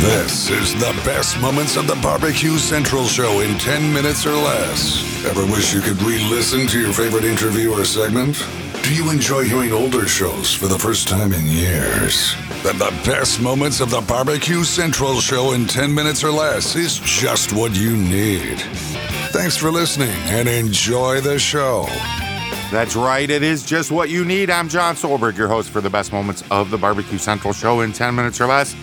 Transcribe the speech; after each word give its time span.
This 0.00 0.48
is 0.48 0.72
the 0.76 0.98
best 1.04 1.38
moments 1.42 1.76
of 1.76 1.86
the 1.86 1.94
Barbecue 1.96 2.56
Central 2.56 3.04
show 3.04 3.40
in 3.40 3.58
10 3.58 3.92
minutes 3.92 4.24
or 4.24 4.32
less. 4.32 5.26
Ever 5.26 5.44
wish 5.44 5.74
you 5.74 5.82
could 5.82 6.00
re 6.00 6.18
listen 6.30 6.66
to 6.68 6.80
your 6.80 6.94
favorite 6.94 7.24
interview 7.24 7.70
or 7.70 7.84
segment? 7.84 8.42
Do 8.82 8.94
you 8.94 9.10
enjoy 9.10 9.44
hearing 9.44 9.72
older 9.72 10.08
shows 10.08 10.54
for 10.54 10.68
the 10.68 10.78
first 10.78 11.06
time 11.06 11.34
in 11.34 11.46
years? 11.46 12.34
Then 12.62 12.78
the 12.78 12.98
best 13.04 13.42
moments 13.42 13.80
of 13.80 13.90
the 13.90 14.00
Barbecue 14.00 14.64
Central 14.64 15.20
show 15.20 15.52
in 15.52 15.66
10 15.66 15.94
minutes 15.94 16.24
or 16.24 16.30
less 16.30 16.76
is 16.76 16.98
just 17.00 17.52
what 17.52 17.76
you 17.76 17.94
need. 17.94 18.58
Thanks 19.32 19.58
for 19.58 19.70
listening 19.70 20.16
and 20.28 20.48
enjoy 20.48 21.20
the 21.20 21.38
show. 21.38 21.84
That's 22.70 22.96
right. 22.96 23.28
It 23.28 23.42
is 23.42 23.66
just 23.66 23.90
what 23.90 24.08
you 24.08 24.24
need. 24.24 24.48
I'm 24.48 24.70
Jon 24.70 24.94
Solberg, 24.94 25.36
your 25.36 25.48
host 25.48 25.68
for 25.68 25.82
the 25.82 25.90
best 25.90 26.10
moments 26.10 26.42
of 26.50 26.70
the 26.70 26.78
Barbecue 26.78 27.18
Central 27.18 27.52
show 27.52 27.80
in 27.80 27.92
10 27.92 28.14
minutes 28.14 28.40
or 28.40 28.46
less. 28.46 28.74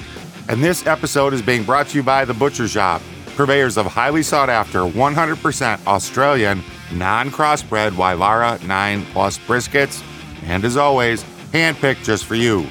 And 0.50 0.64
this 0.64 0.88
episode 0.88 1.34
is 1.34 1.41
being 1.41 1.64
brought 1.66 1.89
to 1.89 1.98
you 1.98 2.04
by 2.04 2.23
The 2.23 2.34
Butcher 2.34 2.69
Shoppe, 2.69 3.01
purveyors 3.36 3.78
of 3.78 3.86
highly 3.86 4.24
sought 4.24 4.50
after 4.50 4.79
100% 4.79 5.86
Australian 5.86 6.64
non 6.93 7.29
crossbred 7.29 7.92
Wylarah 7.92 8.65
9 8.65 9.05
Plus 9.07 9.38
briskets. 9.39 10.02
And 10.43 10.64
as 10.64 10.78
always, 10.78 11.25
handpicked 11.52 12.05
just 12.05 12.24
for 12.24 12.36
you. 12.36 12.65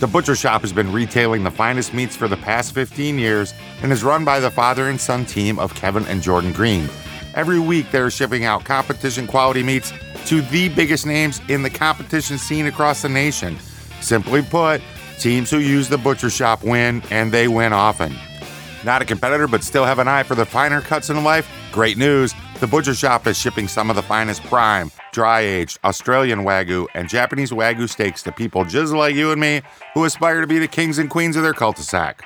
The 0.00 0.06
Butcher 0.06 0.34
Shoppe 0.34 0.60
has 0.60 0.74
been 0.74 0.92
retailing 0.92 1.42
the 1.42 1.50
finest 1.50 1.94
meats 1.94 2.16
for 2.16 2.28
the 2.28 2.36
past 2.36 2.74
15 2.74 3.18
years 3.18 3.54
and 3.82 3.90
is 3.92 4.04
run 4.04 4.26
by 4.26 4.38
the 4.38 4.50
father 4.50 4.90
and 4.90 5.00
son 5.00 5.24
team 5.24 5.58
of 5.58 5.74
Kevin 5.74 6.04
and 6.04 6.22
Jordan 6.22 6.52
Green. 6.52 6.86
Every 7.34 7.58
week, 7.58 7.90
they're 7.90 8.10
shipping 8.10 8.44
out 8.44 8.64
competition 8.64 9.26
quality 9.26 9.62
meats 9.62 9.94
to 10.26 10.42
the 10.42 10.68
biggest 10.68 11.06
names 11.06 11.40
in 11.48 11.62
the 11.62 11.70
competition 11.70 12.36
scene 12.36 12.66
across 12.66 13.00
the 13.00 13.08
nation. 13.08 13.56
Simply 14.02 14.42
put, 14.42 14.82
teams 15.20 15.50
who 15.50 15.58
use 15.58 15.88
the 15.88 15.98
butcher 15.98 16.28
Shoppe 16.28 16.64
win, 16.64 17.02
and 17.10 17.30
they 17.30 17.46
win 17.46 17.72
often. 17.72 18.14
Not 18.84 19.02
a 19.02 19.04
competitor, 19.04 19.46
but 19.46 19.62
still 19.62 19.84
have 19.84 19.98
an 19.98 20.08
eye 20.08 20.22
for 20.22 20.34
the 20.34 20.46
finer 20.46 20.80
cuts 20.80 21.10
in 21.10 21.22
life? 21.22 21.48
Great 21.70 21.98
news! 21.98 22.34
The 22.60 22.66
butcher 22.66 22.92
Shoppe 22.92 23.26
is 23.26 23.38
shipping 23.38 23.68
some 23.68 23.90
of 23.90 23.96
the 23.96 24.02
finest 24.02 24.42
prime, 24.44 24.90
dry 25.12 25.40
aged 25.40 25.78
Australian 25.84 26.40
Wagyu 26.40 26.86
and 26.94 27.08
Japanese 27.08 27.50
Wagyu 27.50 27.88
steaks 27.88 28.22
to 28.24 28.32
people 28.32 28.64
just 28.64 28.92
like 28.92 29.14
you 29.14 29.30
and 29.30 29.40
me 29.40 29.62
who 29.94 30.04
aspire 30.04 30.40
to 30.40 30.46
be 30.46 30.58
the 30.58 30.68
kings 30.68 30.98
and 30.98 31.08
queens 31.08 31.36
of 31.36 31.42
their 31.42 31.54
cul 31.54 31.72
de 31.72 31.82
sac. 31.82 32.24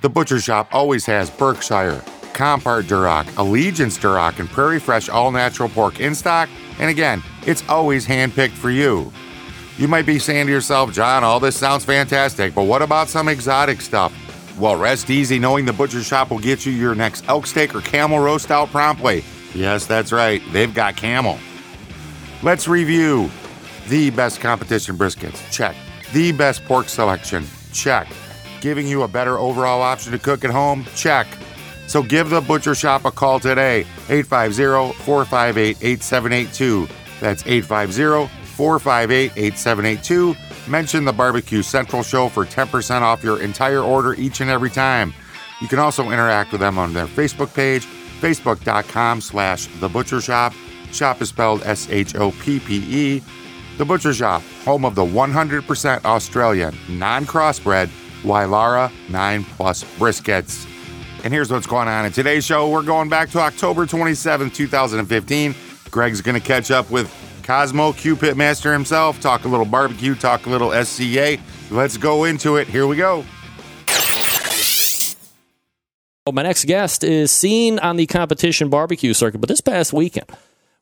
The 0.00 0.08
butcher 0.08 0.36
Shoppe 0.36 0.72
always 0.72 1.06
has 1.06 1.30
Berkshire, 1.30 2.02
Compart 2.32 2.84
Duroc, 2.84 3.36
Allegiance 3.36 3.96
Duroc, 3.98 4.38
and 4.38 4.48
Prairie 4.48 4.80
Fresh 4.80 5.08
all 5.08 5.30
natural 5.30 5.68
pork 5.68 6.00
in 6.00 6.14
stock 6.14 6.48
and 6.78 6.90
again, 6.90 7.22
it's 7.46 7.62
always 7.68 8.06
handpicked 8.06 8.52
for 8.52 8.70
you. 8.70 9.12
You 9.76 9.88
might 9.88 10.06
be 10.06 10.20
saying 10.20 10.46
to 10.46 10.52
yourself, 10.52 10.92
John, 10.92 11.24
all 11.24 11.40
this 11.40 11.58
sounds 11.58 11.84
fantastic, 11.84 12.54
but 12.54 12.62
what 12.62 12.80
about 12.80 13.08
some 13.08 13.28
exotic 13.28 13.80
stuff? 13.80 14.12
Well, 14.56 14.76
rest 14.76 15.10
easy 15.10 15.40
knowing 15.40 15.64
the 15.64 15.72
butcher 15.72 15.98
Shoppe 15.98 16.30
will 16.30 16.38
get 16.38 16.64
you 16.64 16.70
your 16.70 16.94
next 16.94 17.28
elk 17.28 17.44
steak 17.44 17.74
or 17.74 17.80
camel 17.80 18.20
roast 18.20 18.52
out 18.52 18.70
promptly. 18.70 19.24
Yes, 19.52 19.86
that's 19.86 20.12
right, 20.12 20.40
they've 20.52 20.72
got 20.72 20.96
camel. 20.96 21.38
Let's 22.44 22.68
review 22.68 23.30
the 23.88 24.10
best 24.10 24.40
competition 24.40 24.96
briskets. 24.96 25.50
Check. 25.50 25.74
The 26.12 26.30
best 26.30 26.64
pork 26.66 26.88
selection. 26.88 27.44
Check. 27.72 28.06
Giving 28.60 28.86
you 28.86 29.02
a 29.02 29.08
better 29.08 29.38
overall 29.38 29.82
option 29.82 30.12
to 30.12 30.18
cook 30.20 30.44
at 30.44 30.50
home. 30.50 30.86
Check. 30.94 31.26
So 31.88 32.00
give 32.00 32.30
the 32.30 32.40
butcher 32.40 32.72
Shoppe 32.72 33.06
a 33.06 33.10
call 33.10 33.40
today, 33.40 33.80
850 34.08 35.02
458 35.02 35.76
8782. 35.82 36.88
That's 37.20 37.42
850 37.44 38.43
458 38.54 39.32
8782. 39.36 40.34
Mention 40.70 41.04
the 41.04 41.12
Barbecue 41.12 41.62
Central 41.62 42.02
Show 42.02 42.28
for 42.28 42.44
10% 42.44 43.02
off 43.02 43.22
your 43.22 43.42
entire 43.42 43.80
order 43.80 44.14
each 44.14 44.40
and 44.40 44.50
every 44.50 44.70
time. 44.70 45.12
You 45.60 45.68
can 45.68 45.78
also 45.78 46.10
interact 46.10 46.52
with 46.52 46.60
them 46.60 46.78
on 46.78 46.92
their 46.92 47.06
Facebook 47.06 47.54
page, 47.54 47.86
facebook.com 48.20 49.20
slash 49.20 49.66
The 49.80 49.88
Butcher 49.88 50.18
Shoppe. 50.18 50.54
Shop 50.92 51.20
is 51.20 51.30
spelled 51.30 51.62
S 51.64 51.88
H 51.90 52.14
O 52.14 52.30
P 52.30 52.60
P 52.60 52.76
E. 52.76 53.22
The 53.78 53.84
Butcher 53.84 54.10
Shoppe, 54.10 54.42
home 54.64 54.84
of 54.84 54.94
the 54.94 55.04
100% 55.04 56.04
Australian, 56.04 56.76
non 56.88 57.24
crossbred 57.24 57.90
Wylarah 58.22 58.92
9 59.10 59.44
Plus 59.44 59.84
briskets. 59.98 60.66
And 61.24 61.32
here's 61.32 61.50
what's 61.50 61.66
going 61.66 61.88
on 61.88 62.04
in 62.04 62.12
today's 62.12 62.44
show. 62.44 62.68
We're 62.68 62.82
going 62.82 63.08
back 63.08 63.30
to 63.30 63.40
October 63.40 63.86
27, 63.86 64.50
2015. 64.50 65.54
Greg's 65.90 66.20
going 66.20 66.38
to 66.38 66.46
catch 66.46 66.70
up 66.70 66.90
with 66.90 67.10
Kosmo 67.44 67.96
Q 67.96 68.16
Pitmaster 68.16 68.72
himself, 68.72 69.20
talk 69.20 69.44
a 69.44 69.48
little 69.48 69.66
barbecue, 69.66 70.14
talk 70.14 70.46
a 70.46 70.50
little 70.50 70.72
SCA. 70.84 71.38
Let's 71.70 71.96
go 71.96 72.24
into 72.24 72.56
it. 72.56 72.66
Here 72.66 72.86
we 72.86 72.96
go. 72.96 73.24
Well, 76.26 76.32
my 76.32 76.42
next 76.42 76.64
guest 76.64 77.04
is 77.04 77.30
seen 77.30 77.78
on 77.78 77.96
the 77.96 78.06
competition 78.06 78.70
barbecue 78.70 79.12
circuit, 79.12 79.42
but 79.42 79.48
this 79.48 79.60
past 79.60 79.92
weekend 79.92 80.26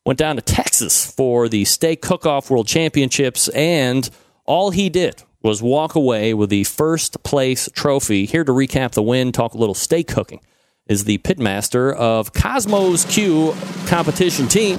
went 0.05 0.17
down 0.17 0.37
to 0.37 0.41
Texas 0.41 1.05
for 1.11 1.49
the 1.49 1.65
Steak 1.65 2.01
Cook-Off 2.01 2.49
World 2.49 2.65
Championships, 2.65 3.49
and 3.49 4.09
all 4.45 4.71
he 4.71 4.89
did 4.89 5.21
was 5.41 5.61
walk 5.61 5.95
away 5.95 6.33
with 6.33 6.49
the 6.49 6.63
first 6.63 7.21
place 7.23 7.67
trophy. 7.73 8.25
Here 8.25 8.45
to 8.45 8.53
recap 8.53 8.91
the 8.91 9.03
win, 9.03 9.33
talk 9.33 9.53
a 9.53 9.57
little 9.57 9.75
steak 9.75 10.07
cooking, 10.07 10.39
is 10.87 11.05
the 11.05 11.17
pitmaster 11.19 11.93
of 11.93 12.33
Kosmo's 12.33 13.05
Q 13.05 13.55
competition 13.87 14.47
team, 14.47 14.77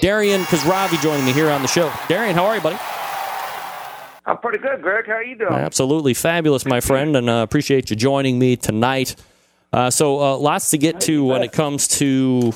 Darian 0.00 0.42
Khosravi, 0.42 1.00
joining 1.00 1.24
me 1.24 1.32
here 1.32 1.50
on 1.50 1.62
the 1.62 1.68
show. 1.68 1.92
Darian, 2.08 2.34
how 2.34 2.46
are 2.46 2.56
you, 2.56 2.60
buddy? 2.60 2.78
I'm 4.26 4.38
pretty 4.38 4.58
good, 4.58 4.82
Greg. 4.82 5.06
How 5.06 5.14
are 5.14 5.22
you 5.22 5.36
doing? 5.36 5.52
Absolutely 5.52 6.12
fabulous, 6.12 6.66
my 6.66 6.80
friend, 6.80 7.16
and 7.16 7.30
uh, 7.30 7.42
appreciate 7.42 7.88
you 7.88 7.96
joining 7.96 8.38
me 8.38 8.56
tonight. 8.56 9.16
Uh, 9.72 9.90
so, 9.90 10.20
uh, 10.20 10.36
lots 10.36 10.70
to 10.70 10.78
get 10.78 11.00
to 11.02 11.24
when 11.24 11.42
it 11.42 11.52
comes 11.52 11.88
to 11.88 12.52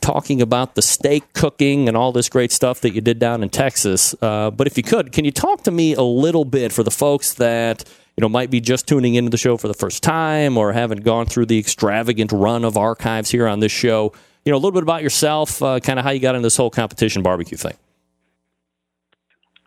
talking 0.00 0.42
about 0.42 0.74
the 0.74 0.82
steak 0.82 1.32
cooking 1.32 1.88
and 1.88 1.96
all 1.96 2.12
this 2.12 2.28
great 2.28 2.52
stuff 2.52 2.80
that 2.82 2.94
you 2.94 3.00
did 3.00 3.18
down 3.18 3.42
in 3.42 3.48
Texas. 3.48 4.14
Uh, 4.22 4.50
but 4.50 4.66
if 4.66 4.76
you 4.76 4.82
could, 4.82 5.12
can 5.12 5.24
you 5.24 5.30
talk 5.30 5.62
to 5.62 5.70
me 5.70 5.94
a 5.94 6.02
little 6.02 6.44
bit 6.44 6.72
for 6.72 6.82
the 6.82 6.90
folks 6.90 7.34
that 7.34 7.84
you 8.16 8.20
know 8.22 8.28
might 8.28 8.50
be 8.50 8.60
just 8.60 8.86
tuning 8.86 9.14
into 9.14 9.30
the 9.30 9.36
show 9.36 9.56
for 9.56 9.68
the 9.68 9.74
first 9.74 10.02
time 10.02 10.56
or 10.58 10.72
haven't 10.72 11.02
gone 11.02 11.26
through 11.26 11.46
the 11.46 11.58
extravagant 11.58 12.32
run 12.32 12.64
of 12.64 12.76
archives 12.76 13.30
here 13.30 13.46
on 13.46 13.60
this 13.60 13.72
show? 13.72 14.12
You 14.44 14.52
know, 14.52 14.56
a 14.56 14.58
little 14.58 14.72
bit 14.72 14.82
about 14.82 15.02
yourself, 15.02 15.62
uh, 15.62 15.80
kind 15.80 15.98
of 15.98 16.04
how 16.04 16.10
you 16.10 16.20
got 16.20 16.34
into 16.34 16.46
this 16.46 16.56
whole 16.56 16.70
competition 16.70 17.22
barbecue 17.22 17.56
thing. 17.56 17.76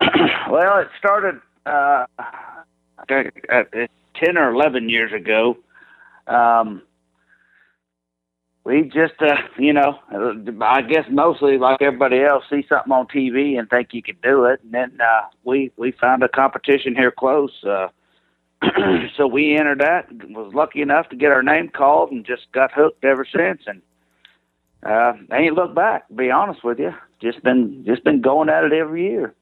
well, 0.50 0.78
it 0.78 0.88
started 0.98 1.40
uh, 1.64 2.06
ten 3.08 4.36
or 4.36 4.54
eleven 4.54 4.88
years 4.88 5.12
ago. 5.12 5.56
Um, 6.26 6.82
we 8.66 8.82
just, 8.82 9.14
uh, 9.20 9.36
you 9.58 9.72
know, 9.72 10.00
I 10.60 10.82
guess 10.82 11.04
mostly 11.08 11.56
like 11.56 11.80
everybody 11.80 12.20
else, 12.24 12.42
see 12.50 12.66
something 12.68 12.92
on 12.92 13.06
TV 13.06 13.56
and 13.56 13.70
think 13.70 13.90
you 13.92 14.02
can 14.02 14.16
do 14.24 14.46
it, 14.46 14.60
and 14.64 14.72
then 14.74 14.98
uh, 15.00 15.26
we 15.44 15.70
we 15.76 15.92
found 15.92 16.24
a 16.24 16.28
competition 16.28 16.96
here 16.96 17.12
close, 17.12 17.52
uh, 17.62 17.88
so 19.16 19.26
we 19.26 19.56
entered 19.56 19.80
that. 19.80 20.06
Was 20.30 20.54
lucky 20.54 20.82
enough 20.82 21.08
to 21.10 21.16
get 21.16 21.32
our 21.32 21.42
name 21.42 21.68
called 21.68 22.10
and 22.10 22.24
just 22.24 22.50
got 22.52 22.72
hooked 22.72 23.04
ever 23.04 23.24
since. 23.24 23.62
And 23.66 23.82
uh, 24.82 25.12
ain't 25.32 25.54
looked 25.54 25.74
back. 25.74 26.04
Be 26.14 26.30
honest 26.30 26.64
with 26.64 26.78
you, 26.78 26.94
just 27.20 27.42
been 27.42 27.84
just 27.86 28.04
been 28.04 28.20
going 28.20 28.48
at 28.48 28.64
it 28.64 28.72
every 28.72 29.02
year. 29.08 29.34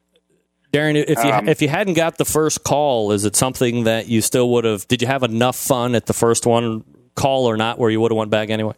Darren, 0.73 0.97
if 0.97 1.23
you 1.23 1.31
um, 1.31 1.49
if 1.49 1.63
you 1.63 1.69
hadn't 1.69 1.95
got 1.95 2.19
the 2.19 2.25
first 2.25 2.65
call, 2.65 3.13
is 3.13 3.25
it 3.25 3.37
something 3.37 3.85
that 3.85 4.09
you 4.09 4.21
still 4.21 4.51
would 4.51 4.65
have? 4.65 4.89
Did 4.89 5.03
you 5.03 5.07
have 5.07 5.23
enough 5.23 5.57
fun 5.57 5.95
at 5.95 6.07
the 6.07 6.13
first 6.13 6.47
one 6.47 6.83
call 7.15 7.47
or 7.47 7.57
not, 7.57 7.79
where 7.79 7.91
you 7.91 8.01
would 8.01 8.11
have 8.11 8.17
went 8.17 8.31
back 8.31 8.51
anyway? 8.51 8.75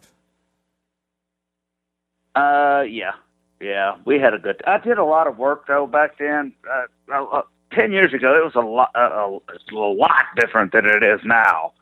Uh, 2.35 2.83
yeah, 2.87 3.13
yeah, 3.59 3.95
we 4.05 4.19
had 4.19 4.35
a 4.35 4.37
good. 4.37 4.61
I 4.67 4.77
did 4.77 4.99
a 4.99 5.03
lot 5.03 5.25
of 5.25 5.39
work 5.39 5.65
though 5.67 5.87
back 5.87 6.19
then. 6.19 6.53
Uh, 6.69 6.83
I, 7.11 7.39
uh, 7.39 7.41
10 7.77 7.91
years 7.91 8.13
ago, 8.13 8.35
it 8.35 8.43
was 8.43 8.55
a 8.55 8.67
lot, 8.67 8.91
uh, 8.95 9.29
a, 9.29 9.75
a 9.75 9.93
lot 9.93 10.25
different 10.35 10.71
than 10.71 10.85
it 10.85 11.03
is 11.03 11.19
now. 11.23 11.73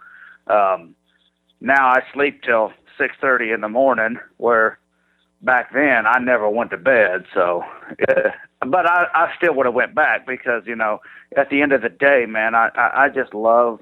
Um, 0.47 0.93
now 1.61 1.87
I 1.87 2.01
sleep 2.13 2.43
till 2.43 2.73
6:30 2.99 3.53
in 3.53 3.61
the 3.61 3.69
morning, 3.69 4.19
where 4.37 4.77
back 5.41 5.73
then 5.73 6.05
I 6.05 6.19
never 6.19 6.49
went 6.49 6.71
to 6.71 6.77
bed. 6.77 7.25
So, 7.33 7.63
uh, 8.09 8.31
but 8.59 8.85
I, 8.89 9.05
I 9.13 9.33
still 9.37 9.55
would 9.55 9.65
have 9.65 9.75
went 9.75 9.95
back 9.95 10.27
because 10.27 10.63
you 10.65 10.75
know, 10.75 10.99
at 11.37 11.49
the 11.49 11.61
end 11.61 11.71
of 11.71 11.81
the 11.81 11.89
day, 11.89 12.25
man, 12.27 12.55
I 12.55 12.69
I, 12.75 13.05
I 13.05 13.09
just 13.09 13.33
love 13.33 13.79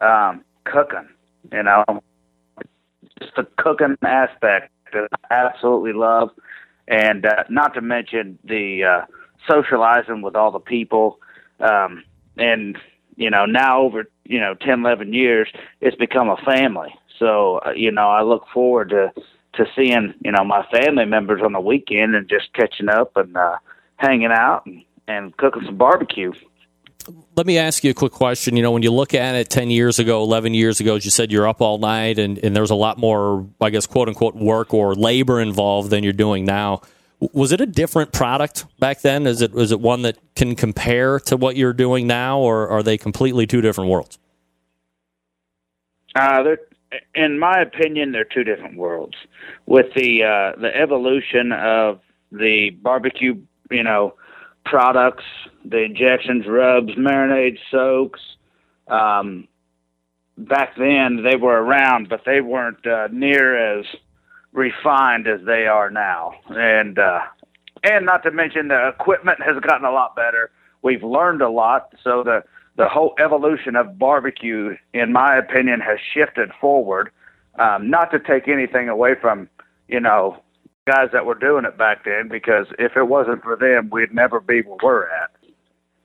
um, 0.00 0.44
cooking. 0.64 1.08
You 1.52 1.62
know, 1.62 1.84
just 3.20 3.36
the 3.36 3.46
cooking 3.56 3.96
aspect 4.02 4.72
that 4.92 5.08
I 5.30 5.34
absolutely 5.34 5.92
love, 5.92 6.30
and 6.88 7.24
uh, 7.24 7.44
not 7.48 7.74
to 7.74 7.80
mention 7.80 8.36
the 8.42 8.82
uh, 8.84 9.04
socializing 9.48 10.22
with 10.22 10.34
all 10.34 10.50
the 10.50 10.58
people 10.58 11.20
um, 11.60 12.04
and 12.36 12.76
you 13.16 13.30
know, 13.30 13.46
now 13.46 13.80
over 13.80 14.04
you 14.24 14.40
know 14.40 14.54
10, 14.54 14.80
11 14.80 15.12
years, 15.12 15.48
it's 15.80 15.96
become 15.96 16.28
a 16.28 16.36
family. 16.44 16.94
So 17.18 17.60
uh, 17.66 17.70
you 17.70 17.90
know, 17.90 18.08
I 18.08 18.22
look 18.22 18.44
forward 18.52 18.90
to 18.90 19.12
to 19.54 19.64
seeing 19.74 20.14
you 20.24 20.32
know 20.32 20.44
my 20.44 20.66
family 20.70 21.04
members 21.04 21.42
on 21.42 21.52
the 21.52 21.60
weekend 21.60 22.14
and 22.14 22.28
just 22.28 22.52
catching 22.52 22.88
up 22.88 23.16
and 23.16 23.36
uh, 23.36 23.56
hanging 23.96 24.32
out 24.32 24.66
and, 24.66 24.82
and 25.08 25.36
cooking 25.36 25.62
some 25.64 25.76
barbecue. 25.76 26.32
let 27.36 27.46
me 27.46 27.58
ask 27.58 27.84
you 27.84 27.90
a 27.90 27.94
quick 27.94 28.12
question. 28.12 28.56
You 28.56 28.62
know, 28.62 28.70
when 28.70 28.82
you 28.82 28.92
look 28.92 29.14
at 29.14 29.34
it 29.34 29.48
10 29.48 29.70
years 29.70 29.98
ago, 29.98 30.22
11 30.22 30.54
years 30.54 30.80
ago, 30.80 30.96
as 30.96 31.04
you 31.04 31.10
said, 31.10 31.32
you're 31.32 31.48
up 31.48 31.60
all 31.60 31.78
night 31.78 32.18
and, 32.18 32.38
and 32.38 32.54
there's 32.54 32.70
a 32.70 32.74
lot 32.74 32.98
more, 32.98 33.46
I 33.60 33.70
guess, 33.70 33.86
quote 33.86 34.08
unquote, 34.08 34.34
work 34.34 34.74
or 34.74 34.94
labor 34.94 35.40
involved 35.40 35.90
than 35.90 36.04
you're 36.04 36.12
doing 36.12 36.44
now. 36.44 36.82
Was 37.18 37.52
it 37.52 37.60
a 37.60 37.66
different 37.66 38.12
product 38.12 38.66
back 38.78 39.00
then? 39.00 39.26
Is 39.26 39.40
it 39.40 39.52
was 39.52 39.72
it 39.72 39.80
one 39.80 40.02
that 40.02 40.18
can 40.34 40.54
compare 40.54 41.18
to 41.20 41.36
what 41.36 41.56
you're 41.56 41.72
doing 41.72 42.06
now, 42.06 42.38
or 42.38 42.68
are 42.68 42.82
they 42.82 42.98
completely 42.98 43.46
two 43.46 43.60
different 43.60 43.90
worlds? 43.90 44.18
Uh, 46.14 46.56
in 47.14 47.38
my 47.38 47.60
opinion, 47.60 48.12
they're 48.12 48.24
two 48.24 48.44
different 48.44 48.76
worlds. 48.76 49.16
With 49.66 49.86
the 49.94 50.24
uh, 50.24 50.60
the 50.60 50.74
evolution 50.74 51.52
of 51.52 52.00
the 52.30 52.70
barbecue, 52.70 53.40
you 53.70 53.82
know, 53.82 54.14
products, 54.64 55.24
the 55.64 55.82
injections, 55.84 56.46
rubs, 56.46 56.92
marinades, 56.96 57.58
soaks. 57.70 58.20
Um, 58.88 59.48
back 60.36 60.76
then, 60.76 61.22
they 61.22 61.36
were 61.36 61.62
around, 61.62 62.08
but 62.08 62.22
they 62.26 62.40
weren't 62.40 62.86
uh, 62.86 63.08
near 63.10 63.78
as 63.78 63.86
refined 64.56 65.28
as 65.28 65.40
they 65.46 65.66
are 65.66 65.90
now, 65.90 66.32
and 66.48 66.98
uh, 66.98 67.20
and 67.84 68.06
not 68.06 68.24
to 68.24 68.32
mention 68.32 68.68
the 68.68 68.88
equipment 68.88 69.40
has 69.42 69.60
gotten 69.60 69.84
a 69.84 69.92
lot 69.92 70.16
better. 70.16 70.50
We've 70.82 71.04
learned 71.04 71.42
a 71.42 71.50
lot, 71.50 71.92
so 72.02 72.24
the 72.24 72.42
the 72.76 72.88
whole 72.88 73.14
evolution 73.22 73.76
of 73.76 73.98
barbecue, 73.98 74.76
in 74.92 75.12
my 75.12 75.36
opinion, 75.36 75.80
has 75.80 75.98
shifted 76.12 76.50
forward. 76.60 77.10
Um, 77.58 77.88
not 77.88 78.10
to 78.10 78.18
take 78.18 78.48
anything 78.48 78.88
away 78.88 79.14
from 79.20 79.48
you 79.88 80.00
know 80.00 80.42
guys 80.86 81.10
that 81.12 81.26
were 81.26 81.34
doing 81.34 81.64
it 81.64 81.76
back 81.76 82.04
then, 82.04 82.28
because 82.28 82.66
if 82.78 82.96
it 82.96 83.04
wasn't 83.04 83.42
for 83.42 83.56
them, 83.56 83.90
we'd 83.90 84.14
never 84.14 84.40
be 84.40 84.62
where 84.62 84.78
we're 84.82 85.08
at. 85.08 85.30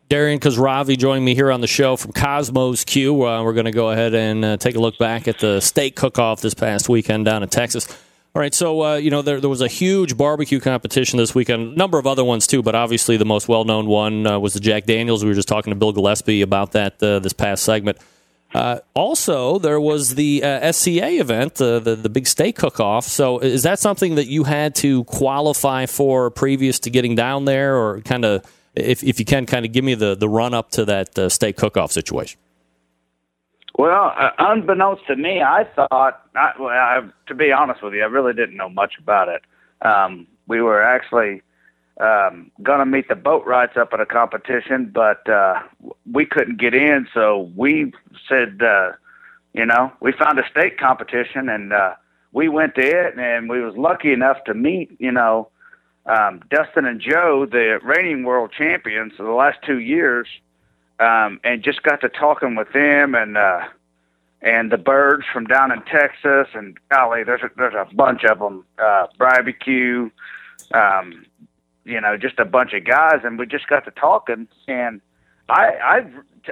Darian 0.09 0.41
Khosravi 0.41 0.97
joining 0.97 1.23
me 1.23 1.35
here 1.35 1.53
on 1.53 1.61
the 1.61 1.67
show 1.67 1.95
from 1.95 2.11
Kosmo's 2.11 2.83
Q. 2.83 3.25
Uh, 3.25 3.43
we're 3.43 3.53
going 3.53 3.65
to 3.65 3.71
go 3.71 3.91
ahead 3.91 4.13
and 4.13 4.43
uh, 4.43 4.57
take 4.57 4.75
a 4.75 4.79
look 4.79 4.97
back 4.97 5.29
at 5.29 5.39
the 5.39 5.61
steak 5.61 5.95
cook-off 5.95 6.41
this 6.41 6.53
past 6.53 6.89
weekend 6.89 7.23
down 7.23 7.43
in 7.43 7.47
Texas. 7.47 7.87
All 8.33 8.39
right, 8.39 8.53
so 8.53 8.81
uh, 8.81 8.95
you 8.95 9.11
know 9.11 9.21
there, 9.21 9.41
there 9.41 9.49
was 9.49 9.59
a 9.59 9.67
huge 9.67 10.15
barbecue 10.15 10.61
competition 10.61 11.17
this 11.17 11.35
weekend, 11.35 11.73
a 11.73 11.75
number 11.75 11.99
of 11.99 12.07
other 12.07 12.23
ones 12.23 12.47
too, 12.47 12.63
but 12.63 12.75
obviously 12.75 13.17
the 13.17 13.25
most 13.25 13.49
well-known 13.49 13.87
one 13.87 14.25
uh, 14.25 14.39
was 14.39 14.53
the 14.53 14.61
Jack 14.61 14.85
Daniels. 14.85 15.21
We 15.21 15.29
were 15.29 15.35
just 15.35 15.49
talking 15.49 15.71
to 15.71 15.75
Bill 15.75 15.91
Gillespie 15.91 16.41
about 16.41 16.71
that 16.71 17.03
uh, 17.03 17.19
this 17.19 17.33
past 17.33 17.63
segment. 17.63 17.97
Uh, 18.53 18.79
also, 18.93 19.59
there 19.59 19.81
was 19.81 20.15
the 20.15 20.43
uh, 20.43 20.71
SCA 20.71 21.19
event, 21.19 21.55
the, 21.55 21.79
the 21.79 22.09
big 22.09 22.27
steak 22.27 22.57
cook-off. 22.57 23.05
So, 23.05 23.39
is 23.39 23.63
that 23.63 23.79
something 23.79 24.15
that 24.15 24.27
you 24.27 24.43
had 24.43 24.75
to 24.75 25.03
qualify 25.05 25.85
for 25.85 26.29
previous 26.29 26.79
to 26.79 26.89
getting 26.89 27.15
down 27.15 27.45
there, 27.45 27.75
or 27.75 27.99
kind 28.01 28.23
of, 28.23 28.45
if 28.75 29.03
if 29.03 29.19
you 29.19 29.25
can, 29.25 29.45
kind 29.45 29.65
of 29.65 29.73
give 29.73 29.83
me 29.83 29.93
the 29.93 30.15
the 30.15 30.29
run 30.29 30.53
up 30.53 30.71
to 30.71 30.85
that 30.85 31.19
uh, 31.19 31.27
steak 31.27 31.57
cook-off 31.57 31.91
situation? 31.91 32.39
Well, 33.81 34.13
uh, 34.15 34.29
unbeknownst 34.37 35.07
to 35.07 35.15
me, 35.15 35.41
I 35.41 35.63
thought, 35.63 36.21
I, 36.35 36.51
well, 36.59 36.69
I, 36.69 37.01
to 37.25 37.33
be 37.33 37.51
honest 37.51 37.81
with 37.81 37.95
you, 37.95 38.03
I 38.03 38.05
really 38.05 38.31
didn't 38.31 38.55
know 38.55 38.69
much 38.69 38.93
about 38.99 39.27
it. 39.27 39.41
Um, 39.81 40.27
we 40.47 40.61
were 40.61 40.83
actually 40.83 41.41
um, 41.99 42.51
going 42.61 42.77
to 42.77 42.85
meet 42.85 43.07
the 43.07 43.15
Boatwrights 43.15 43.77
up 43.77 43.89
at 43.91 43.99
a 43.99 44.05
competition, 44.05 44.91
but 44.93 45.27
uh, 45.27 45.63
we 46.11 46.27
couldn't 46.27 46.59
get 46.59 46.75
in, 46.75 47.07
so 47.11 47.51
we 47.55 47.91
said, 48.29 48.61
uh, 48.61 48.91
you 49.53 49.65
know, 49.65 49.91
we 49.99 50.11
found 50.11 50.37
a 50.37 50.47
state 50.47 50.77
competition, 50.77 51.49
and 51.49 51.73
uh, 51.73 51.95
we 52.33 52.49
went 52.49 52.75
to 52.75 52.83
it, 52.83 53.17
and 53.17 53.49
we 53.49 53.61
was 53.61 53.75
lucky 53.75 54.13
enough 54.13 54.43
to 54.43 54.53
meet, 54.53 54.95
you 54.99 55.11
know, 55.11 55.49
um, 56.05 56.41
Dustin 56.51 56.85
and 56.85 57.01
Joe, 57.01 57.47
the 57.49 57.79
reigning 57.81 58.25
world 58.25 58.51
champions 58.55 59.13
of 59.17 59.25
the 59.25 59.31
last 59.31 59.57
two 59.65 59.79
years 59.79 60.27
um, 61.01 61.39
and 61.43 61.63
just 61.63 61.83
got 61.83 61.99
to 62.01 62.09
talking 62.09 62.55
with 62.55 62.71
them 62.73 63.15
and 63.15 63.37
uh, 63.37 63.67
and 64.41 64.71
the 64.71 64.77
birds 64.77 65.23
from 65.31 65.45
down 65.45 65.71
in 65.71 65.81
Texas 65.83 66.47
and 66.53 66.77
golly, 66.89 67.23
there's 67.23 67.41
a, 67.41 67.49
there's 67.57 67.75
a 67.75 67.93
bunch 67.93 68.23
of 68.23 68.39
them. 68.39 68.65
Uh, 68.79 69.07
barbecue, 69.19 70.09
um, 70.73 71.25
you 71.85 72.01
know, 72.01 72.17
just 72.17 72.39
a 72.39 72.45
bunch 72.45 72.73
of 72.73 72.83
guys, 72.83 73.19
and 73.23 73.37
we 73.37 73.45
just 73.45 73.67
got 73.67 73.85
to 73.85 73.91
talking. 73.91 74.47
And 74.67 75.01
I, 75.49 75.65
I, 75.83 76.05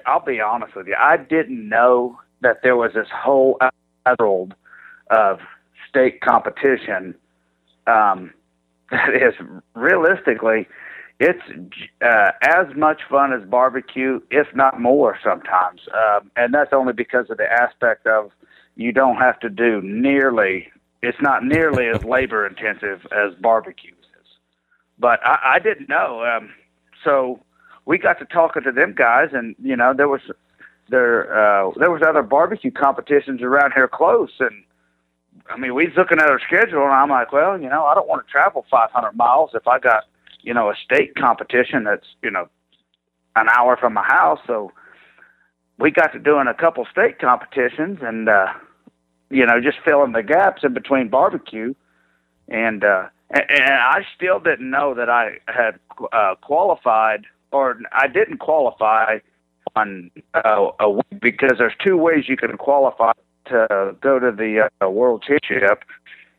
I'll 0.06 0.24
be 0.24 0.40
honest 0.40 0.76
with 0.76 0.88
you, 0.88 0.96
I 1.00 1.18
didn't 1.18 1.68
know 1.68 2.20
that 2.42 2.62
there 2.62 2.76
was 2.76 2.94
this 2.94 3.08
whole 3.12 3.58
world 4.20 4.54
of 5.10 5.40
state 5.88 6.22
competition. 6.22 7.16
Um, 7.88 8.34
that 8.92 9.14
is 9.14 9.34
realistically 9.76 10.68
it's 11.20 11.42
uh, 12.02 12.32
as 12.42 12.68
much 12.76 13.02
fun 13.10 13.34
as 13.34 13.48
barbecue, 13.48 14.22
if 14.32 14.48
not 14.56 14.80
more 14.80 15.18
sometimes. 15.24 15.82
Um, 15.94 16.32
and 16.38 16.54
that's 16.54 16.72
only 16.72 16.94
because 16.94 17.30
of 17.30 17.38
the 17.38 17.52
aspect 17.52 18.08
of 18.08 18.32
you 18.76 18.94
don't 18.94 19.18
have 19.18 19.40
to 19.42 19.50
do 19.50 19.82
nearly, 19.82 20.72
it's 21.02 21.18
not 21.22 21.44
nearly 21.44 21.88
as 21.88 22.04
labor 22.06 22.48
intensive 22.48 23.06
as 23.12 23.34
barbecue 23.42 23.92
is. 23.92 24.28
But 24.98 25.20
I, 25.24 25.56
I 25.56 25.60
didn't 25.60 25.90
know. 25.90 26.24
Um, 26.24 26.52
so 27.04 27.42
we 27.86 27.98
got 27.98 28.20
to 28.20 28.26
talking 28.26 28.64
to 28.64 28.72
them 28.72 28.94
guys, 28.98 29.30
and, 29.34 29.56
you 29.62 29.76
know, 29.76 29.94
there 29.96 30.08
was. 30.08 30.22
There, 30.92 31.32
uh, 31.32 31.70
there 31.78 31.92
was 31.92 32.02
other 32.02 32.24
barbecue 32.24 32.72
competitions 32.72 33.44
around 33.44 33.74
here 33.76 33.88
close, 33.88 34.32
and 34.40 34.64
I 35.48 35.56
mean, 35.56 35.76
we 35.76 35.86
was 35.86 35.94
looking 35.96 36.18
at 36.18 36.28
our 36.32 36.40
schedule, 36.40 36.84
and 36.84 36.92
I'm 36.92 37.10
like, 37.10 37.32
well, 37.32 37.62
you 37.62 37.70
know, 37.70 37.86
I 37.86 37.94
don't 37.94 38.08
want 38.08 38.26
to 38.26 38.32
travel 38.32 38.66
500 38.72 39.16
miles 39.16 39.52
if 39.54 39.68
I 39.68 39.78
got 39.78 40.06
you 40.42 40.54
know, 40.54 40.70
a 40.70 40.76
state 40.76 41.16
competition 41.16 41.84
that's, 41.84 42.08
you 42.22 42.32
know, 42.32 42.48
an 43.36 43.48
hour 43.50 43.78
from 43.78 43.94
my 43.94 44.04
house. 44.04 44.40
So 44.48 44.72
we 45.78 45.92
got 45.92 46.14
to 46.14 46.20
doing 46.20 46.48
a 46.48 46.54
couple 46.54 46.86
state 46.92 47.20
competitions 47.20 48.00
and, 48.02 48.28
uh, 48.30 48.48
you 49.30 49.46
know, 49.46 49.62
just 49.62 49.78
filling 49.86 50.12
the 50.12 50.24
gaps 50.24 50.64
in 50.64 50.74
between 50.74 51.10
barbecue. 51.10 51.74
And, 52.48 52.84
uh, 52.84 53.08
and, 53.30 53.74
I 53.74 54.06
still 54.16 54.40
didn't 54.40 54.70
know 54.70 54.94
that 54.96 55.10
I 55.10 55.38
had 55.48 55.80
uh, 56.12 56.36
qualified 56.42 57.26
or 57.52 57.80
I 57.92 58.08
didn't 58.08 58.38
qualify 58.38 59.20
on 59.76 60.12
uh, 60.34 60.72
a 60.80 60.90
week 60.90 61.22
because 61.22 61.58
there's 61.58 61.74
two 61.86 61.98
ways 61.98 62.26
you 62.28 62.38
can 62.38 62.58
qualify 62.58 63.12
to 63.46 63.96
go 64.02 64.20
to 64.20 64.32
the 64.32 64.70
uh, 64.82 64.90
World 64.90 65.24
Championship. 65.28 65.84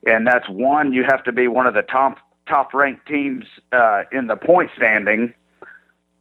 And 0.07 0.27
that's 0.27 0.49
one, 0.49 0.93
you 0.93 1.05
have 1.09 1.23
to 1.25 1.33
be 1.33 1.47
one 1.47 1.67
of 1.67 1.75
the 1.75 1.83
top 1.83 2.19
top 2.49 2.75
ranked 2.75 3.07
teams 3.07 3.45
uh, 3.73 4.03
in 4.13 4.27
the 4.27 4.37
point 4.37 4.71
standing 4.77 5.35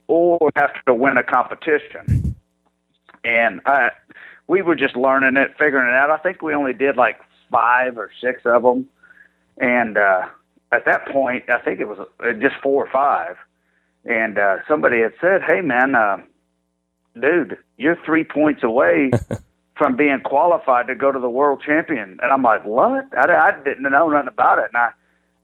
or 0.08 0.38
have 0.56 0.72
to 0.86 0.94
win 0.94 1.18
a 1.18 1.24
competition. 1.24 2.36
And 3.24 3.62
I, 3.66 3.90
we 4.48 4.62
were 4.62 4.76
just 4.76 4.96
learning 4.96 5.38
it, 5.38 5.52
figuring 5.58 5.88
it 5.88 5.94
out. 5.96 6.10
I 6.10 6.18
think 6.18 6.42
we 6.42 6.54
only 6.54 6.74
did 6.74 6.98
like 6.98 7.20
five 7.52 7.98
or 7.98 8.12
six 8.22 8.42
of 8.46 8.64
them. 8.64 8.88
And 9.58 9.98
uh, 9.98 10.28
at 10.72 10.86
that 10.86 11.08
point, 11.08 11.50
I 11.50 11.60
think 11.60 11.80
it 11.80 11.88
was 11.88 12.00
uh, 12.20 12.34
just 12.34 12.56
four 12.64 12.86
or 12.86 12.92
five. 12.92 13.36
And 14.06 14.38
uh, 14.38 14.58
somebody 14.68 15.02
had 15.02 15.14
said, 15.20 15.42
hey, 15.46 15.62
man, 15.62 15.94
uh, 15.96 16.18
dude, 17.20 17.58
you're 17.78 17.98
three 18.06 18.24
points 18.24 18.64
away. 18.64 19.12
from 19.80 19.96
being 19.96 20.20
qualified 20.20 20.88
to 20.88 20.94
go 20.94 21.10
to 21.10 21.20
the 21.20 21.30
world 21.30 21.64
champion. 21.66 22.20
And 22.22 22.32
I'm 22.32 22.44
like, 22.44 22.66
what? 22.66 23.06
I, 23.18 23.34
I 23.34 23.64
didn't 23.64 23.90
know 23.90 24.10
nothing 24.10 24.28
about 24.28 24.60
it. 24.60 24.66
And 24.74 24.78
I, 24.78 24.90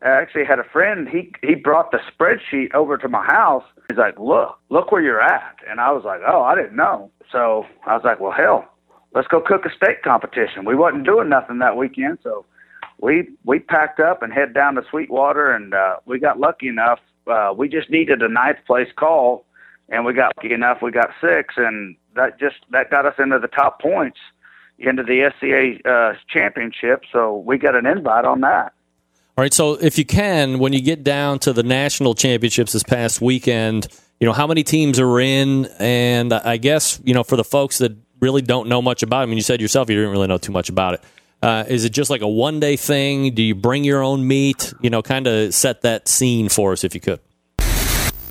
I 0.01 0.09
actually 0.09 0.45
had 0.45 0.59
a 0.59 0.63
friend. 0.63 1.07
He 1.07 1.31
he 1.41 1.55
brought 1.55 1.91
the 1.91 1.99
spreadsheet 1.99 2.73
over 2.73 2.97
to 2.97 3.07
my 3.07 3.25
house. 3.25 3.63
He's 3.89 3.97
like, 3.97 4.19
"Look, 4.19 4.57
look 4.69 4.91
where 4.91 5.01
you're 5.01 5.21
at." 5.21 5.55
And 5.69 5.79
I 5.79 5.91
was 5.91 6.03
like, 6.03 6.21
"Oh, 6.27 6.41
I 6.43 6.55
didn't 6.55 6.75
know." 6.75 7.11
So 7.31 7.65
I 7.85 7.95
was 7.95 8.03
like, 8.03 8.19
"Well, 8.19 8.31
hell, 8.31 8.65
let's 9.13 9.27
go 9.27 9.41
cook 9.41 9.65
a 9.65 9.69
steak 9.75 10.03
competition." 10.03 10.65
We 10.65 10.75
wasn't 10.75 11.05
doing 11.05 11.29
nothing 11.29 11.59
that 11.59 11.77
weekend, 11.77 12.19
so 12.23 12.45
we 12.99 13.29
we 13.45 13.59
packed 13.59 13.99
up 13.99 14.21
and 14.21 14.33
head 14.33 14.53
down 14.53 14.75
to 14.75 14.83
Sweetwater, 14.89 15.51
and 15.51 15.73
uh, 15.73 15.97
we 16.05 16.19
got 16.19 16.39
lucky 16.39 16.67
enough. 16.67 16.99
Uh, 17.27 17.53
we 17.55 17.67
just 17.69 17.89
needed 17.89 18.21
a 18.21 18.29
ninth 18.29 18.59
place 18.67 18.89
call, 18.95 19.45
and 19.89 20.05
we 20.05 20.13
got 20.13 20.33
lucky 20.37 20.53
enough. 20.53 20.81
We 20.81 20.91
got 20.91 21.09
six, 21.21 21.55
and 21.57 21.95
that 22.15 22.39
just 22.39 22.57
that 22.71 22.91
got 22.91 23.05
us 23.05 23.15
into 23.17 23.39
the 23.39 23.47
top 23.47 23.81
points 23.81 24.19
into 24.77 25.03
the 25.03 25.31
SCA 25.37 25.89
uh, 25.89 26.13
championship. 26.27 27.03
So 27.11 27.37
we 27.37 27.57
got 27.57 27.75
an 27.75 27.85
invite 27.85 28.25
on 28.25 28.41
that. 28.41 28.73
All 29.37 29.41
right, 29.43 29.53
so 29.53 29.73
if 29.73 29.97
you 29.97 30.05
can, 30.05 30.59
when 30.59 30.71
you 30.71 30.79
get 30.79 31.03
down 31.03 31.39
to 31.39 31.51
the 31.51 31.61
national 31.61 32.15
championships 32.15 32.71
this 32.71 32.83
past 32.83 33.19
weekend, 33.19 33.85
you 34.17 34.25
know 34.25 34.31
how 34.31 34.47
many 34.47 34.63
teams 34.63 34.97
are 34.97 35.19
in, 35.19 35.65
and 35.77 36.31
I 36.31 36.55
guess 36.55 37.01
you 37.03 37.13
know 37.13 37.25
for 37.25 37.35
the 37.35 37.43
folks 37.43 37.79
that 37.79 37.97
really 38.21 38.41
don't 38.41 38.69
know 38.69 38.81
much 38.81 39.03
about 39.03 39.19
it. 39.19 39.23
I 39.23 39.25
mean, 39.25 39.35
you 39.35 39.43
said 39.43 39.59
yourself 39.59 39.89
you 39.89 39.97
didn't 39.97 40.11
really 40.11 40.27
know 40.27 40.37
too 40.37 40.53
much 40.53 40.69
about 40.69 40.93
it. 40.93 41.03
Uh, 41.41 41.65
is 41.67 41.83
it 41.83 41.89
just 41.89 42.09
like 42.09 42.21
a 42.21 42.27
one 42.29 42.61
day 42.61 42.77
thing? 42.77 43.35
Do 43.35 43.43
you 43.43 43.55
bring 43.55 43.83
your 43.83 44.01
own 44.01 44.25
meat? 44.25 44.73
You 44.79 44.89
know, 44.89 45.01
kind 45.01 45.27
of 45.27 45.53
set 45.53 45.81
that 45.81 46.07
scene 46.07 46.47
for 46.47 46.71
us 46.71 46.85
if 46.85 46.95
you 46.95 47.01
could. 47.01 47.19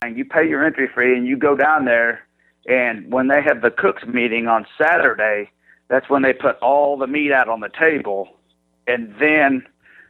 And 0.00 0.16
you 0.16 0.24
pay 0.24 0.48
your 0.48 0.64
entry 0.64 0.88
fee, 0.88 1.12
and 1.14 1.26
you 1.26 1.36
go 1.36 1.54
down 1.54 1.84
there, 1.84 2.26
and 2.66 3.12
when 3.12 3.28
they 3.28 3.42
have 3.42 3.60
the 3.60 3.70
cooks 3.70 4.04
meeting 4.06 4.46
on 4.46 4.64
Saturday, 4.80 5.50
that's 5.88 6.08
when 6.08 6.22
they 6.22 6.32
put 6.32 6.56
all 6.60 6.96
the 6.96 7.06
meat 7.06 7.30
out 7.30 7.50
on 7.50 7.60
the 7.60 7.68
table, 7.78 8.38
and 8.86 9.14
then 9.20 9.66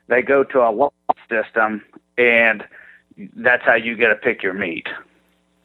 they 0.08 0.22
go 0.22 0.44
to 0.44 0.60
a 0.60 0.70
lot 0.70 0.92
system, 1.28 1.82
and 2.18 2.64
that's 3.36 3.62
how 3.64 3.74
you 3.74 3.96
get 3.96 4.08
to 4.08 4.16
pick 4.16 4.42
your 4.42 4.54
meat. 4.54 4.86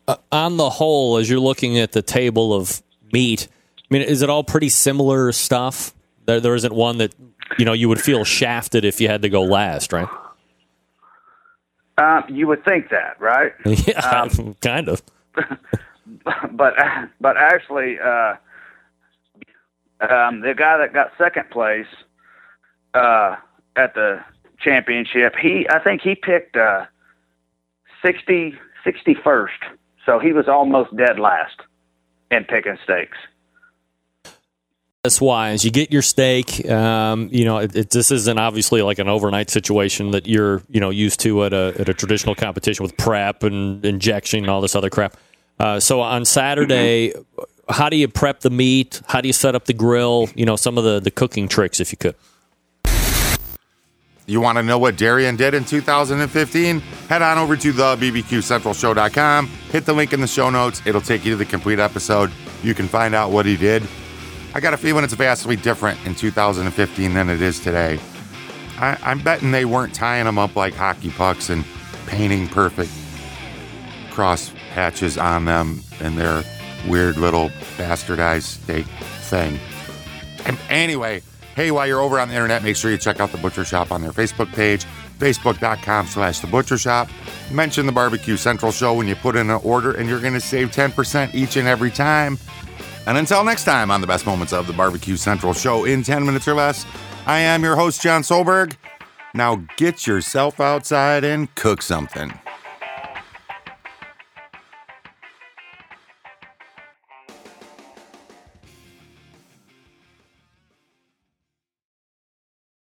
uh, 0.07 0.17
on 0.31 0.57
the 0.57 0.69
whole, 0.69 1.17
as 1.17 1.29
you're 1.29 1.39
looking 1.39 1.77
at 1.79 1.91
the 1.91 2.01
table 2.01 2.53
of 2.53 2.81
meat, 3.13 3.47
I 3.77 3.93
mean, 3.93 4.01
is 4.03 4.21
it 4.21 4.29
all 4.29 4.43
pretty 4.43 4.69
similar 4.69 5.31
stuff? 5.31 5.93
There, 6.25 6.39
there 6.39 6.55
isn't 6.55 6.73
one 6.73 6.97
that 6.99 7.13
you 7.57 7.65
know 7.65 7.73
you 7.73 7.89
would 7.89 8.01
feel 8.01 8.23
shafted 8.23 8.85
if 8.85 9.01
you 9.01 9.07
had 9.07 9.23
to 9.23 9.29
go 9.29 9.43
last, 9.43 9.91
right? 9.91 10.07
Uh, 11.97 12.21
you 12.29 12.47
would 12.47 12.63
think 12.63 12.89
that, 12.89 13.19
right? 13.19 13.53
yeah, 13.65 14.27
kind 14.61 14.87
of. 14.87 15.01
but 16.51 16.73
but 17.19 17.37
actually, 17.37 17.99
uh, 17.99 18.35
um, 20.01 20.41
the 20.41 20.53
guy 20.55 20.77
that 20.77 20.93
got 20.93 21.11
second 21.17 21.49
place 21.49 21.87
uh, 22.93 23.35
at 23.75 23.93
the 23.93 24.23
championship, 24.59 25.35
he 25.35 25.67
I 25.69 25.79
think 25.79 26.01
he 26.01 26.15
picked 26.15 26.55
uh, 26.55 26.85
60, 28.03 28.55
61st, 28.85 29.49
so 30.05 30.19
he 30.19 30.33
was 30.33 30.47
almost 30.47 30.95
dead 30.95 31.19
last 31.19 31.61
in 32.31 32.45
picking 32.45 32.77
steaks. 32.83 33.17
That's 35.03 35.21
wise. 35.21 35.63
You 35.63 35.71
get 35.71 35.93
your 35.93 36.01
steak. 36.01 36.69
Um, 36.69 37.29
you 37.31 37.45
know, 37.45 37.59
it, 37.59 37.73
it, 37.73 37.89
this 37.89 38.11
isn't 38.11 38.37
obviously 38.37 38.81
like 38.81 38.99
an 38.99 39.07
overnight 39.07 39.49
situation 39.49 40.11
that 40.11 40.27
you're 40.27 40.61
you 40.69 40.81
know 40.81 40.89
used 40.89 41.21
to 41.21 41.45
at 41.45 41.53
a 41.53 41.73
at 41.79 41.87
a 41.87 41.93
traditional 41.93 42.35
competition 42.35 42.83
with 42.83 42.97
prep 42.97 43.43
and 43.43 43.85
injection 43.85 44.41
and 44.41 44.49
all 44.49 44.59
this 44.59 44.75
other 44.75 44.89
crap. 44.89 45.15
Uh, 45.57 45.79
so 45.79 46.01
on 46.01 46.25
Saturday, 46.25 47.11
mm-hmm. 47.11 47.73
how 47.73 47.87
do 47.87 47.95
you 47.95 48.09
prep 48.09 48.41
the 48.41 48.49
meat? 48.49 49.01
How 49.07 49.21
do 49.21 49.29
you 49.29 49.33
set 49.33 49.55
up 49.55 49.65
the 49.65 49.73
grill? 49.73 50.27
You 50.35 50.45
know, 50.45 50.57
some 50.57 50.77
of 50.77 50.83
the 50.83 50.99
the 50.99 51.11
cooking 51.11 51.47
tricks, 51.47 51.79
if 51.79 51.93
you 51.93 51.97
could. 51.97 52.15
You 54.29 54.39
want 54.39 54.59
to 54.59 54.63
know 54.63 54.77
what 54.77 54.95
Darian 54.95 55.35
did 55.35 55.55
in 55.55 55.65
2015? 55.65 56.79
Head 56.79 57.21
on 57.23 57.39
over 57.39 57.57
to 57.57 57.71
the 57.71 57.95
bbqcentralshow.com. 57.95 59.47
Hit 59.47 59.85
the 59.87 59.93
link 59.93 60.13
in 60.13 60.21
the 60.21 60.27
show 60.27 60.51
notes. 60.51 60.83
It'll 60.85 61.01
take 61.01 61.25
you 61.25 61.31
to 61.31 61.35
the 61.35 61.45
complete 61.45 61.79
episode. 61.79 62.31
You 62.61 62.75
can 62.75 62.87
find 62.87 63.15
out 63.15 63.31
what 63.31 63.47
he 63.47 63.57
did. 63.57 63.81
I 64.53 64.59
got 64.59 64.75
a 64.75 64.77
feeling 64.77 65.03
it's 65.03 65.13
vastly 65.13 65.55
different 65.55 66.05
in 66.05 66.13
2015 66.13 67.13
than 67.15 67.27
it 67.27 67.41
is 67.41 67.59
today. 67.59 67.99
I, 68.77 69.11
am 69.11 69.19
betting 69.19 69.49
they 69.49 69.65
weren't 69.65 69.95
tying 69.95 70.25
them 70.25 70.37
up 70.37 70.55
like 70.55 70.75
hockey 70.75 71.09
pucks 71.09 71.49
and 71.49 71.65
painting 72.05 72.47
perfect 72.47 72.91
cross 74.11 74.49
hatches 74.73 75.17
on 75.17 75.45
them 75.45 75.81
in 76.01 76.15
their 76.15 76.43
weird 76.87 77.17
little 77.17 77.49
bastardized 77.77 78.57
thing. 78.57 79.59
And 80.45 80.57
anyway, 80.69 81.23
hey, 81.59 81.71
while 81.71 81.85
you're 81.85 81.99
over 81.99 82.17
on 82.17 82.29
the 82.29 82.33
internet, 82.33 82.63
make 82.63 82.77
sure 82.77 82.89
you 82.89 82.97
check 82.97 83.19
out 83.19 83.33
the 83.33 83.37
Butcher 83.37 83.63
Shoppe 83.63 83.91
on 83.91 84.01
their 84.01 84.13
Facebook 84.13 84.49
page, 84.53 84.85
facebook.com 85.17 86.07
slash 86.07 86.39
the 86.39 86.47
Butcher 86.47 86.75
Shoppe. 86.75 87.09
Mention 87.51 87.85
the 87.85 87.91
Barbecue 87.91 88.37
Central 88.37 88.71
Show 88.71 88.93
when 88.93 89.09
you 89.09 89.15
put 89.17 89.35
in 89.35 89.49
an 89.49 89.59
order, 89.61 89.91
and 89.91 90.07
you're 90.07 90.21
going 90.21 90.35
to 90.35 90.39
save 90.39 90.71
10% 90.71 91.35
each 91.35 91.57
and 91.57 91.67
every 91.67 91.91
time. 91.91 92.37
And 93.05 93.17
until 93.17 93.43
next 93.43 93.65
time 93.65 93.91
on 93.91 93.99
the 93.99 94.07
best 94.07 94.25
moments 94.25 94.53
of 94.53 94.67
the 94.67 94.73
Barbecue 94.73 95.17
Central 95.17 95.51
show 95.51 95.83
in 95.83 96.01
10 96.01 96.25
minutes 96.25 96.47
or 96.47 96.53
less, 96.53 96.85
I 97.25 97.39
am 97.39 97.61
your 97.61 97.75
host, 97.75 98.01
Jon 98.01 98.21
Solberg. 98.21 98.77
Now 99.33 99.61
get 99.75 100.07
yourself 100.07 100.61
outside 100.61 101.25
and 101.25 101.53
cook 101.55 101.81
something. 101.81 102.31